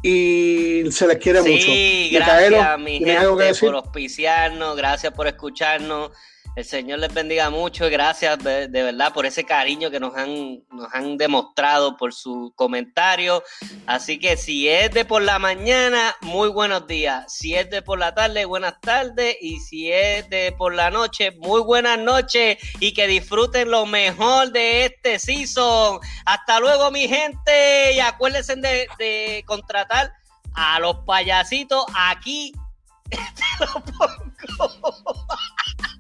[0.03, 2.25] y se les quiere sí, mucho.
[2.25, 6.13] Gracias, mi gente, por auspiciarnos, gracias por escucharnos.
[6.59, 10.65] El Señor les bendiga mucho gracias de, de, verdad por ese cariño que nos han,
[10.73, 13.45] nos han demostrado por su comentario.
[13.87, 17.33] Así que si es de por la mañana, muy buenos días.
[17.33, 19.37] Si es de por la tarde, buenas tardes.
[19.41, 22.59] Y si es de por la noche, muy buenas noches.
[22.81, 26.01] Y que disfruten lo mejor de este season.
[26.27, 27.93] Hasta luego, mi gente.
[27.95, 30.13] Y acuérdense de, de contratar
[30.55, 32.53] a los payasitos aquí.
[33.11, 33.17] Te
[33.65, 35.27] lo pongo.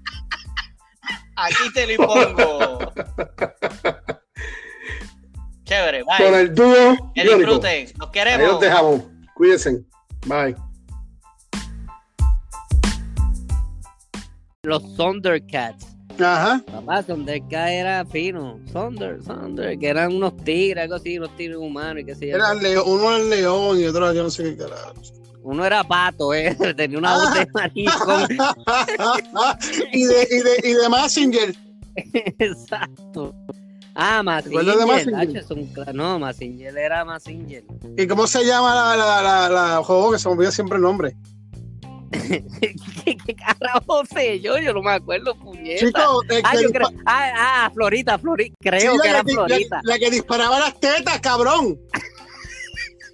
[1.40, 2.79] Aquí te lo pongo.
[5.62, 6.27] Chévere, bye.
[6.27, 7.12] Con el dúo.
[7.14, 7.92] Que disfruten.
[7.96, 8.40] Nos queremos.
[8.40, 9.03] Ahí los dejamos.
[9.37, 9.85] Cuídense.
[10.27, 10.57] Bye.
[14.64, 15.87] Los Thundercats.
[16.18, 16.61] Ajá.
[16.72, 18.59] Papá, Thundercat era fino.
[18.72, 22.35] Thunder, Thunder, que eran unos tigres, algo así, unos tigres humanos y qué sé yo.
[22.35, 24.94] Era león, uno era el león y otro yo no sé qué carajo.
[25.42, 26.57] Uno era pato, ¿eh?
[26.77, 28.29] tenía una voz de maricón.
[29.92, 31.55] y, de, y, de, y de Massinger.
[32.38, 33.35] Exacto.
[33.94, 35.94] Ah, Massinger.
[35.94, 37.64] No, Massinger era Massinger.
[37.96, 40.83] ¿Y cómo se llama la, la, la, la juego que se me olvida siempre el
[40.83, 41.16] nombre?
[42.11, 42.44] ¿Qué,
[43.27, 44.57] ¿Qué, carajo sé yo?
[44.59, 45.87] Yo no me acuerdo, puñeta.
[45.87, 46.88] Chico, ah, yo creo...
[47.05, 48.55] ah, ah, Florita, Florita.
[48.61, 49.81] Creo sí, que era Florita.
[49.83, 51.79] La, la, que disparaba las tetas, cabrón.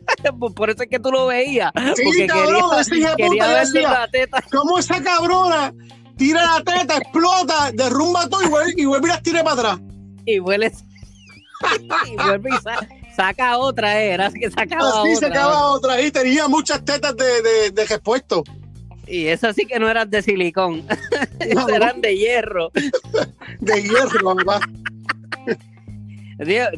[0.57, 1.73] Por eso es que tú lo veías.
[1.97, 4.43] Sí, cabrón, quería, quería verle la teta.
[4.51, 5.73] ¿Cómo esa cabrona
[6.17, 9.81] tira la teta, explota, derrumba todo y vuelve y, vuelve y las tira para atrás?
[10.27, 10.73] Y vuelve,
[12.07, 15.29] y vuelve y saca, saca otra, eh, era que sacaba Así otra.
[15.29, 18.43] sacaba otra y tenía muchas tetas de, de, de respuesto.
[19.07, 20.87] Y esas sí que no eran de silicón,
[21.55, 22.71] no, eran de hierro.
[23.61, 24.61] de hierro, mamá.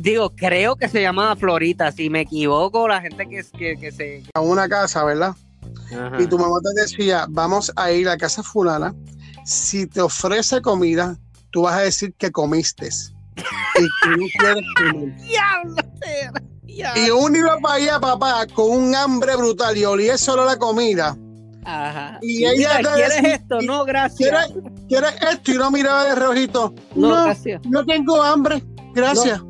[0.00, 1.90] Digo, creo que se llamaba Florita.
[1.92, 4.22] Si me equivoco, la gente que, que, que se.
[4.34, 5.34] A una casa, ¿verdad?
[6.18, 8.94] Y tu mamá te decía, vamos a ir a casa fulana.
[9.44, 11.16] Si te ofrece comida,
[11.50, 12.88] tú vas a decir que comiste.
[12.88, 15.14] Y que no quieres comer.
[16.94, 21.16] Y uno iba para allá, papá, con un hambre brutal y olía solo la comida.
[21.64, 22.18] Ajá.
[22.20, 23.62] Y ella ¿quieres esto?
[23.62, 24.52] No, gracias.
[24.86, 25.52] ¿quieres, esto?
[25.52, 26.74] Y no miraba de rojito.
[26.94, 27.62] No, gracias.
[27.64, 28.62] No tengo hambre.
[28.96, 29.42] Gracias.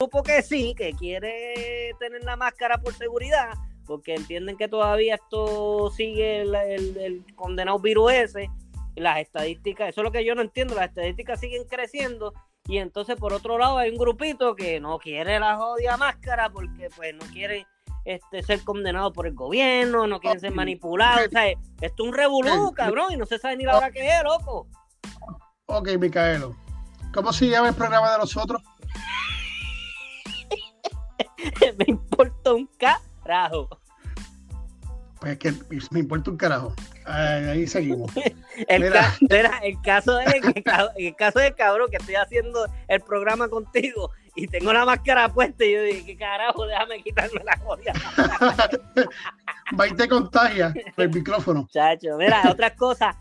[0.00, 3.54] Supo que sí, que quiere tener la máscara por seguridad,
[3.86, 8.50] porque entienden que todavía esto sigue el, condenado virus ese.
[8.94, 12.32] Las estadísticas, eso es lo que yo no entiendo, las estadísticas siguen creciendo
[12.66, 16.88] y entonces por otro lado hay un grupito que no quiere la jodida máscara porque
[16.96, 17.66] pues no quiere
[18.06, 21.26] este, ser condenado por el gobierno, no quieren ser manipulados.
[21.26, 24.08] O sea, esto es un revolú, cabrón, y no se sabe ni la hora que
[24.08, 24.66] es, loco.
[25.66, 26.56] Ok, Micaelo.
[27.12, 28.62] ¿Cómo se llama el programa de nosotros?
[31.78, 33.68] me importa un carajo.
[35.20, 35.52] Pues es que
[35.90, 36.74] me importa un carajo.
[37.06, 38.10] Ahí, seguimos.
[38.68, 38.92] el, el,
[39.82, 40.24] caso de,
[40.96, 45.64] el, caso de cabrón que estoy haciendo el programa contigo y tengo la máscara puesta
[45.64, 46.66] y yo dije, ¿qué carajo?
[46.66, 47.92] Déjame quitarme la jodida.
[49.80, 51.66] Va y te contagia el micrófono.
[51.72, 53.16] Chacho, mira, otras cosas.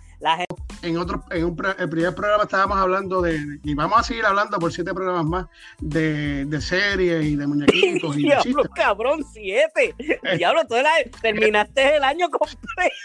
[0.82, 4.58] En otro, en un, el primer programa estábamos hablando de, y vamos a seguir hablando
[4.60, 5.46] por siete programas más,
[5.80, 8.18] de, de series y de muñequitos.
[8.18, 9.96] y Diablo, cabrón, siete.
[10.26, 10.38] Eh.
[10.38, 10.76] Diablo, tú
[11.22, 12.96] terminaste el año completo.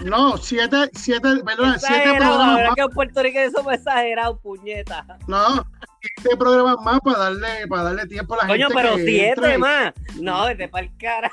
[0.00, 2.74] No, siete, siete, perdón, siete programas más.
[2.74, 5.04] que en Puerto Rico eso me exagerado, puñeta.
[5.26, 5.64] No,
[6.00, 8.64] siete programas más para darle, para darle tiempo a la gente.
[8.64, 9.92] Coño, pero siete más.
[10.20, 11.30] No, desde para el cara.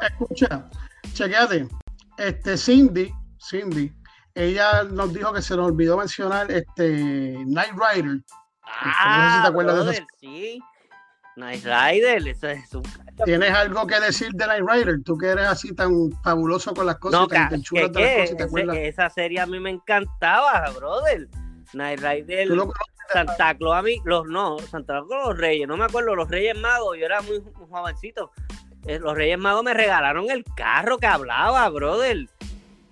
[0.00, 0.64] escucha,
[1.14, 1.66] chequeate
[2.20, 3.92] este, Cindy, Cindy,
[4.34, 8.20] ella nos dijo que se nos olvidó mencionar este Night Rider.
[8.62, 10.06] Ah, no sé si te acuerdas de eso.
[10.20, 10.60] Sí.
[11.36, 12.82] Night Rider, eso es un
[13.24, 15.02] ¿Tienes algo que decir de Night Rider?
[15.04, 18.36] Tú que eres así tan fabuloso con las cosas, no, tan, chulas de las cosas,
[18.36, 18.76] ¿te acuerdas?
[18.76, 21.28] Esa serie a mí me encantaba, brother.
[21.72, 22.48] Night Rider,
[23.12, 26.58] Santa Claus a mí, los no, Santa Claus los Reyes, no me acuerdo, los Reyes
[26.58, 28.30] Magos, yo era muy, muy jovencito.
[28.86, 32.28] Eh, los Reyes Magos me regalaron el carro que hablaba, brother.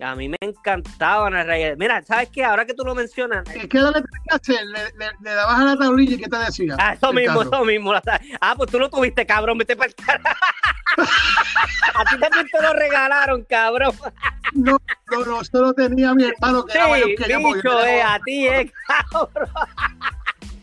[0.01, 1.77] A mí me encantaban las Reyes.
[1.77, 2.45] Mira, ¿sabes qué?
[2.45, 3.45] Ahora que tú lo mencionas.
[3.49, 4.65] ¿Qué, qué le hacer?
[4.67, 6.77] ¿Le, le, le, dabas a la tablilla y qué te decía?
[6.79, 7.93] Ah, eso mismo, eso mismo.
[8.41, 9.59] Ah, pues tú lo tuviste, cabrón.
[9.59, 10.23] Vete para el carro.
[11.95, 13.93] a ti también te lo regalaron, cabrón.
[14.53, 14.79] no,
[15.11, 17.85] no, no, esto lo tenía mi hermano que sí, era mayor que bicho, yo.
[17.85, 18.73] Eh, a ti, eh,
[19.11, 19.51] cabrón.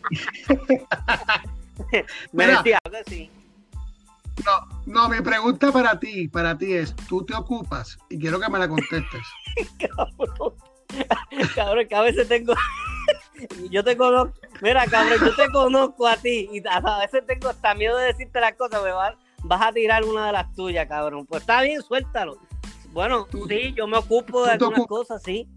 [2.32, 3.30] me decía que sí.
[4.44, 8.50] No, no, mi pregunta para ti, para ti es, tú te ocupas y quiero que
[8.50, 9.22] me la contestes.
[9.78, 10.54] cabrón,
[11.54, 12.54] cabrón, que a veces tengo,
[13.70, 17.74] yo te conozco, mira cabrón, yo te conozco a ti y a veces tengo hasta
[17.74, 21.26] miedo de decirte las cosas, me vas, vas a tirar una de las tuyas, cabrón.
[21.26, 22.38] Pues está bien, suéltalo.
[22.90, 25.48] Bueno, sí, yo me ocupo de algunas cosas, sí.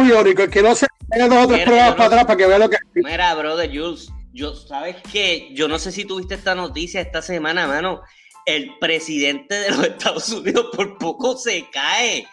[0.00, 0.86] Biónico, que no se
[1.28, 2.76] dos o tres pruebas para atrás para que vea lo que.
[2.94, 5.50] Mira, brother Jules, yo, ¿sabes qué?
[5.54, 8.02] Yo no sé si tuviste esta noticia esta semana, mano.
[8.46, 12.26] El presidente de los Estados Unidos por poco se cae.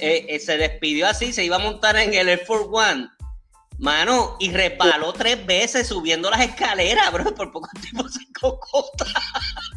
[0.00, 3.08] Eh, eh, se despidió así, se iba a montar en el Air Force One.
[3.78, 7.34] Mano, y repaló tres veces subiendo las escaleras, bro.
[7.34, 9.06] Por poco tiempo se cocota.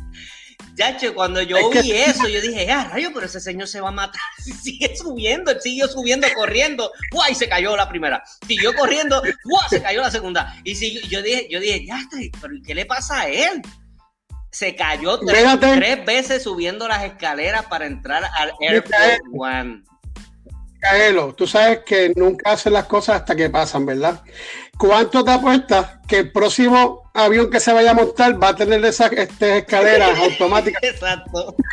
[0.79, 3.91] Chacho, cuando yo vi eso, yo dije, ah, rayo, pero ese señor se va a
[3.91, 4.21] matar.
[4.63, 6.89] Sigue subiendo, él siguió subiendo, corriendo.
[7.11, 7.35] ¡Guay!
[7.35, 8.23] Se cayó la primera.
[8.47, 9.69] Siguió corriendo, ¡guay!
[9.69, 10.55] Se cayó la segunda.
[10.63, 10.75] Y
[11.09, 11.99] yo dije, yo dije, ya,
[12.39, 13.61] pero ¿qué le pasa a él?
[14.51, 19.83] Se cayó tres, veces subiendo las escaleras para entrar al Air Force One.
[20.79, 24.21] Caelo, tú sabes que nunca hacen las cosas hasta que pasan, ¿verdad?
[24.77, 28.83] ¿Cuánto te apuestas que el próximo avión que se vaya a montar va a tener
[28.85, 30.81] esas este, escaleras automáticas?
[30.81, 31.55] Exacto.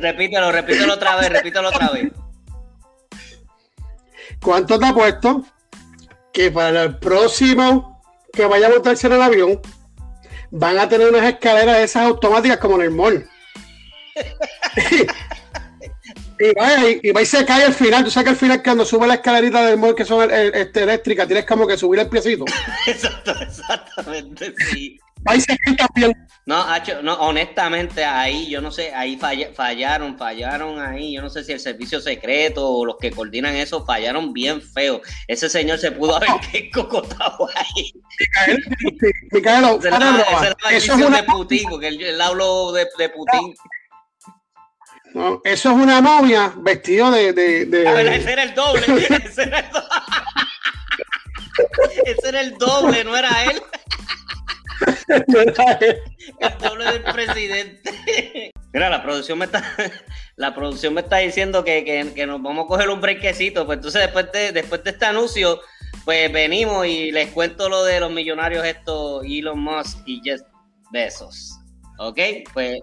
[0.00, 2.12] repítelo, repítelo otra vez, repítelo otra vez.
[4.42, 5.44] ¿Cuánto te apuesto
[6.32, 8.02] que para el próximo
[8.32, 9.60] que vaya a montarse en el avión
[10.50, 13.28] van a tener unas escaleras esas automáticas como en el mall?
[16.38, 18.04] y, vaya, y, y, se cae al final.
[18.04, 21.26] Tú sabes que al final, cuando sube la escalerita del mall que son este, eléctricas,
[21.26, 22.44] tienes como que subir el piecito.
[22.86, 24.98] Exacto, exactamente, sí.
[25.24, 26.28] Ahí se cae también.
[26.48, 26.64] No,
[27.02, 31.12] no, honestamente, ahí yo no sé, ahí fallaron, fallaron ahí.
[31.12, 35.02] Yo no sé si el servicio secreto o los que coordinan eso fallaron bien feo.
[35.26, 37.92] Ese señor se pudo haber que cocotado ahí.
[39.30, 42.72] Micaelo, Micaelo, esa es la, esa es la maldición de Putin, porque él, él habló
[42.72, 43.54] de, de Putin.
[45.44, 47.32] Eso es una momia vestido de.
[47.32, 47.88] de, de...
[47.88, 48.86] A ver, ese era el doble.
[49.24, 49.88] ese, era el doble.
[52.04, 53.62] ese era el doble, no era él.
[55.28, 55.98] no era él.
[56.38, 58.52] El doble del presidente.
[58.72, 59.64] Mira, la producción me está,
[60.36, 63.66] la producción me está diciendo que, que, que nos vamos a coger un brequecito.
[63.66, 65.60] Pues entonces después de, después de este anuncio,
[66.04, 70.42] pues venimos y les cuento lo de los millonarios estos, Elon Musk y Jeff
[70.92, 71.58] Bezos.
[71.98, 72.20] ¿Ok?
[72.52, 72.78] Pues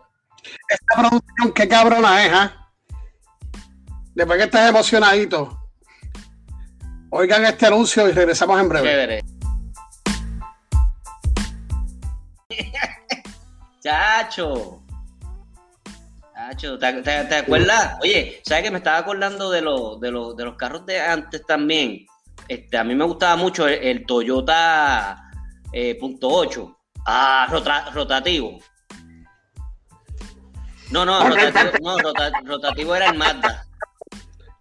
[0.70, 2.72] esta producción, qué cabrona es, ¿ah?
[4.14, 5.60] Después que estás emocionadito,
[7.10, 9.24] oigan este anuncio y regresamos en breve.
[13.84, 14.82] Chacho.
[16.34, 17.98] Chacho, ¿te, acuerdas?
[18.02, 22.06] Oye, ¿sabes que me estaba acordando de, de, de los carros de antes también?
[22.48, 25.32] Este, a mí me gustaba mucho el, Toyota
[25.72, 26.76] eh, punto .8.
[27.06, 27.48] Ah,
[27.94, 28.60] rotativo.
[30.92, 31.20] No, no,
[32.46, 33.66] rotativo, era el Mazda.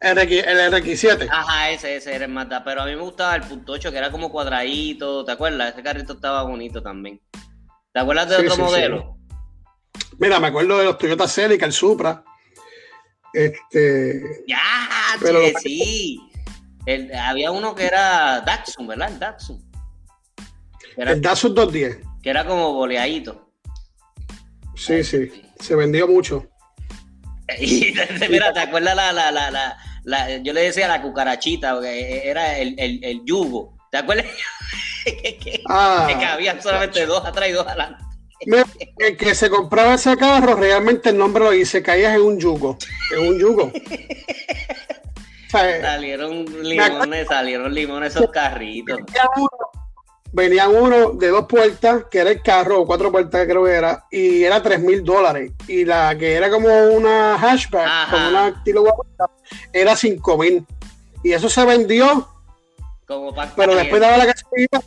[0.00, 1.28] El, RX7.
[1.30, 2.62] Ajá, ese, ese era el Mazda.
[2.64, 5.24] Pero a mí me gustaba el punto 8, que era como cuadradito.
[5.24, 5.72] ¿Te acuerdas?
[5.72, 7.20] Ese carrito estaba bonito también.
[7.92, 9.16] ¿Te acuerdas de otro modelo?
[10.18, 12.22] Mira, me acuerdo de los Toyota Celica, el Supra.
[13.32, 14.44] Este.
[14.46, 14.60] Ya,
[15.20, 15.40] pero...
[15.60, 16.20] sí.
[17.18, 19.10] había uno que era Datsun, ¿verdad?
[19.10, 19.72] El Datsun.
[20.96, 21.98] el Datsun 210.
[22.22, 23.50] Que era como boleadito.
[24.76, 25.43] Sí, sí.
[25.64, 26.46] Se vendió mucho.
[27.58, 27.94] Y
[28.30, 32.74] mira, ¿te acuerdas la, la, la, la, yo le decía la cucarachita, porque era el,
[32.78, 33.76] el, el yugo.
[33.90, 34.26] ¿Te acuerdas?
[35.04, 38.02] que, que, ah, que había solamente dos atrás y dos adelante.
[38.98, 42.78] El que se compraba ese carro, realmente el nombre lo dice, caías en un yugo.
[43.14, 43.70] En un yugo.
[45.50, 48.98] salieron limones, salieron limones esos carritos
[50.34, 54.04] venían uno de dos puertas, que era el carro, o cuatro puertas creo que era,
[54.10, 55.52] y era tres mil dólares.
[55.68, 58.84] Y la que era como una hatchback, como una estilo
[59.72, 60.66] era cinco mil.
[61.22, 62.28] Y eso se vendió.
[63.56, 64.82] pero después daba la casualidad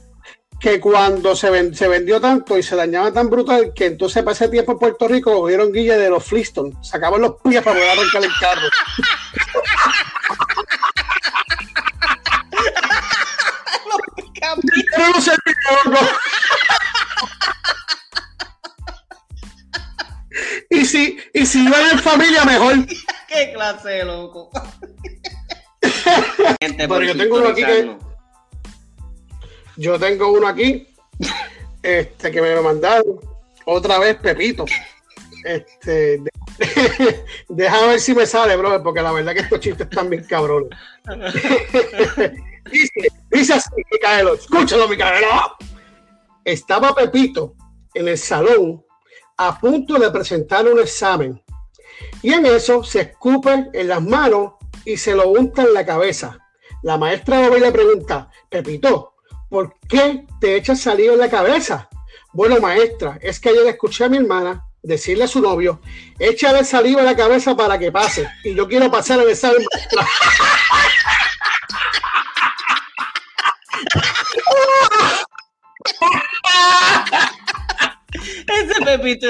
[0.60, 4.50] que cuando se, se vendió tanto y se dañaba tan brutal que entonces para ese
[4.50, 8.24] tiempo en Puerto Rico cogieron guille de los Flintstones, sacaban los pies para poder arrancar
[8.24, 8.68] el carro.
[20.70, 22.86] y si, y si iban en familia, mejor.
[23.28, 24.50] Qué clase de loco.
[26.60, 27.98] Pero yo tengo uno aquí que.
[29.78, 30.88] Yo tengo uno aquí.
[31.84, 33.20] Este que me mandaron.
[33.66, 34.66] Otra vez Pepito.
[35.44, 36.22] Este.
[37.50, 40.70] Déjame ver si me sale, bro, porque la verdad que estos chistes están bien cabrones.
[42.72, 45.58] Dice, dice así, Micaelo, escúchalo, Micaelo.
[46.44, 47.56] Estaba Pepito
[47.94, 48.84] en el salón
[49.38, 51.44] a punto de presentar un examen.
[52.22, 54.54] Y en eso se escupe en las manos
[54.86, 56.40] y se lo unta en la cabeza.
[56.84, 59.16] La maestra le pregunta, Pepito,
[59.50, 61.90] ¿por qué te echas saliva en la cabeza?
[62.34, 65.82] Bueno, maestra, es que ayer escuché a mi hermana decirle a su novio,
[66.20, 68.28] échale saliva en la cabeza para que pase.
[68.44, 69.66] Y yo quiero pasar el examen.
[78.88, 79.28] Pepito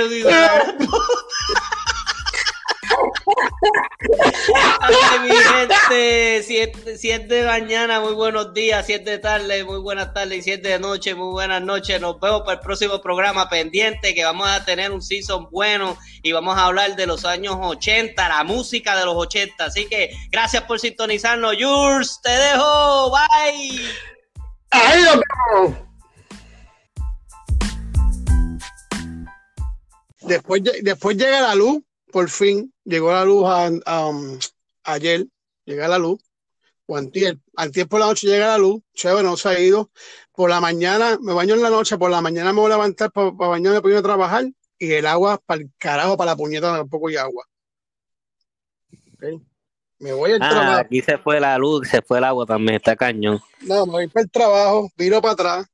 [4.82, 10.38] Ay, mi gente, 7 de mañana, muy buenos días, 7 de tarde, muy buenas tardes
[10.38, 12.00] y 7 de noche, muy buenas noches.
[12.00, 16.34] Nos vemos para el próximo programa pendiente que vamos a tener un season bueno y
[16.34, 19.66] vamos a hablar de los años 80, la música de los 80.
[19.66, 21.58] Así que gracias por sintonizarnos.
[21.58, 23.82] Yurs, te dejo, bye.
[24.70, 25.04] Ahí
[30.28, 34.40] Después, después llega la luz, por fin, llegó la luz um,
[34.84, 35.26] ayer,
[35.66, 36.22] llega la luz,
[36.86, 39.92] o antier, antier por la noche llega la luz, chévere, no se ha ido.
[40.34, 43.12] Por la mañana, me baño en la noche, por la mañana me voy a levantar
[43.12, 44.46] para, bañarme, para ir a trabajar,
[44.80, 47.46] y el agua para el carajo, para la puñeta, tampoco hay agua.
[50.00, 50.80] Me voy al ah, trabajo.
[50.80, 53.42] Aquí se fue la luz, se fue el agua también, está cañón.
[53.62, 55.68] No, me voy para el trabajo, viro para atrás,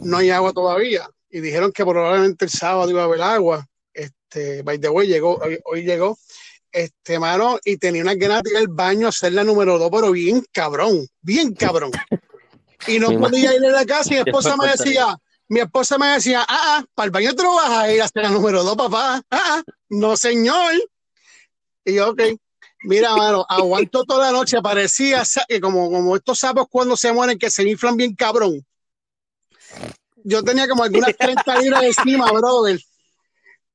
[0.00, 1.08] no hay agua todavía.
[1.30, 3.66] Y dijeron que probablemente el sábado iba a haber agua.
[3.92, 6.18] Este, by the way, llegó, hoy, llegó.
[6.70, 9.90] Este, mano, y tenía una ganas de ir al baño a hacer la número dos,
[9.90, 11.90] pero bien cabrón, bien cabrón.
[12.86, 15.16] Y no podía ir a la casa y mi esposa me decía,
[15.48, 18.04] mi esposa me decía, ah, ah, para el baño te lo vas a ir a
[18.04, 19.22] hacer la número dos, papá.
[19.30, 20.74] Ah, ah, no, señor.
[21.84, 22.22] Y yo, ok.
[22.84, 25.24] Mira, mano, aguanto toda la noche, parecía
[25.60, 28.64] como, como estos sapos cuando se mueren que se inflan bien cabrón.
[30.28, 32.78] Yo tenía como algunas 30 libras encima, brother.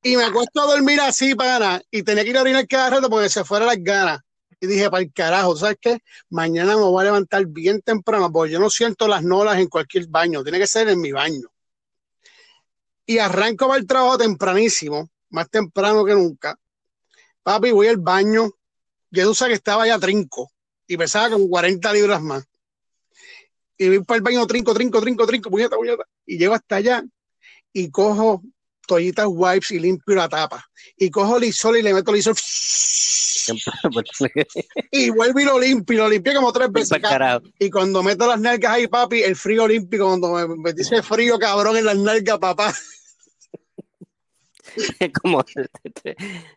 [0.03, 3.09] Y me acuesto a dormir así, pana, y tenía que ir a orinar cada rato
[3.09, 4.21] porque se fueran las ganas.
[4.61, 5.97] Y dije, para el carajo, ¿sabes qué?
[6.29, 10.05] Mañana me voy a levantar bien temprano porque yo no siento las nolas en cualquier
[10.07, 11.49] baño, tiene que ser en mi baño.
[13.07, 16.55] Y arranco para el trabajo tempranísimo, más temprano que nunca.
[17.41, 18.51] Papi, voy al baño.
[19.09, 20.51] Yo sabes que estaba ya trinco
[20.85, 22.45] y pesaba como 40 libras más.
[23.83, 26.03] Y voy para el baño trinco, trinco, trinco, trinco, puñeta, puñeta.
[26.25, 27.03] Y llego hasta allá
[27.73, 28.41] y cojo
[28.87, 30.63] toallitas wipes y limpio la tapa.
[30.95, 32.33] Y cojo lisol y le meto lisol.
[34.91, 36.97] y vuelvo y lo limpio, y lo limpié como tres veces.
[37.59, 41.37] Y cuando meto las nalgas ahí, papi, el frío olímpico, cuando me, me dice frío
[41.37, 42.73] cabrón en las nalgas, papá.
[45.21, 45.43] como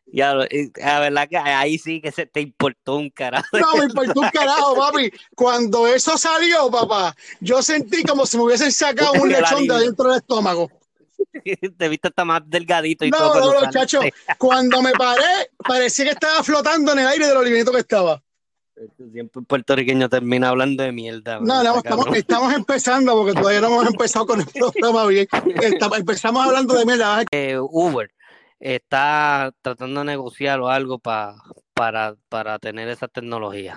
[0.06, 3.58] ya la verdad que ahí sí que se te importó un carajo.
[3.58, 5.10] No, me importó un carajo, papi.
[5.34, 10.08] Cuando eso salió, papá, yo sentí como si me hubiesen sacado un lechón de adentro
[10.08, 10.70] del estómago.
[11.78, 13.54] Te viste hasta más delgadito y no, todo.
[13.54, 14.00] No, no, chacho.
[14.38, 18.22] Cuando me paré, parecía que estaba flotando en el aire de lo livianito que estaba.
[19.12, 21.40] Siempre puertorriqueño termina hablando de mierda.
[21.40, 25.26] No, no, estamos, estamos, empezando porque todavía no hemos empezado con el programa bien.
[25.96, 27.24] empezamos hablando de mierda.
[27.30, 28.10] Eh, Uber
[28.60, 33.76] está tratando de negociar o algo para, para tener esa tecnología.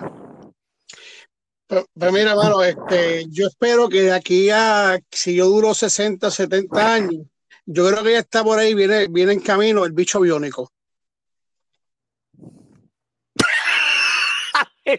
[1.66, 6.94] Pero, mira, mano, este, yo espero que de aquí a, si yo duro 60, 70
[6.94, 7.26] años,
[7.64, 10.72] yo creo que ya está por ahí, viene, viene en camino el bicho biónico.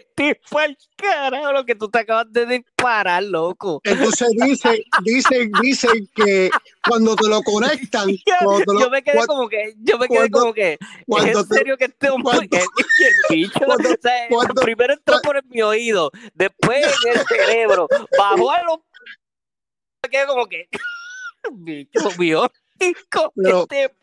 [0.00, 3.80] Tipo el carajo lo que tú te acabas de disparar, loco.
[3.84, 6.50] Entonces dice, dice, dice que
[6.86, 8.08] cuando te lo conectan.
[8.80, 12.10] yo me quedé como que, yo me quedé como que, ¿es en serio que este
[12.10, 14.28] hombre, el bicho, o sea,
[14.62, 17.88] primero entró por mi oído, después en el cerebro,
[18.18, 18.78] bajó a los.
[20.02, 20.68] Me quedé como que,
[21.52, 23.94] bicho biónico, Pero, este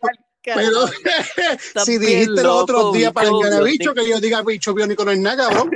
[0.43, 0.87] pero
[1.85, 5.19] si dijiste los otros días para el bicho, que yo diga bicho biónico no es
[5.19, 5.71] nada, cabrón.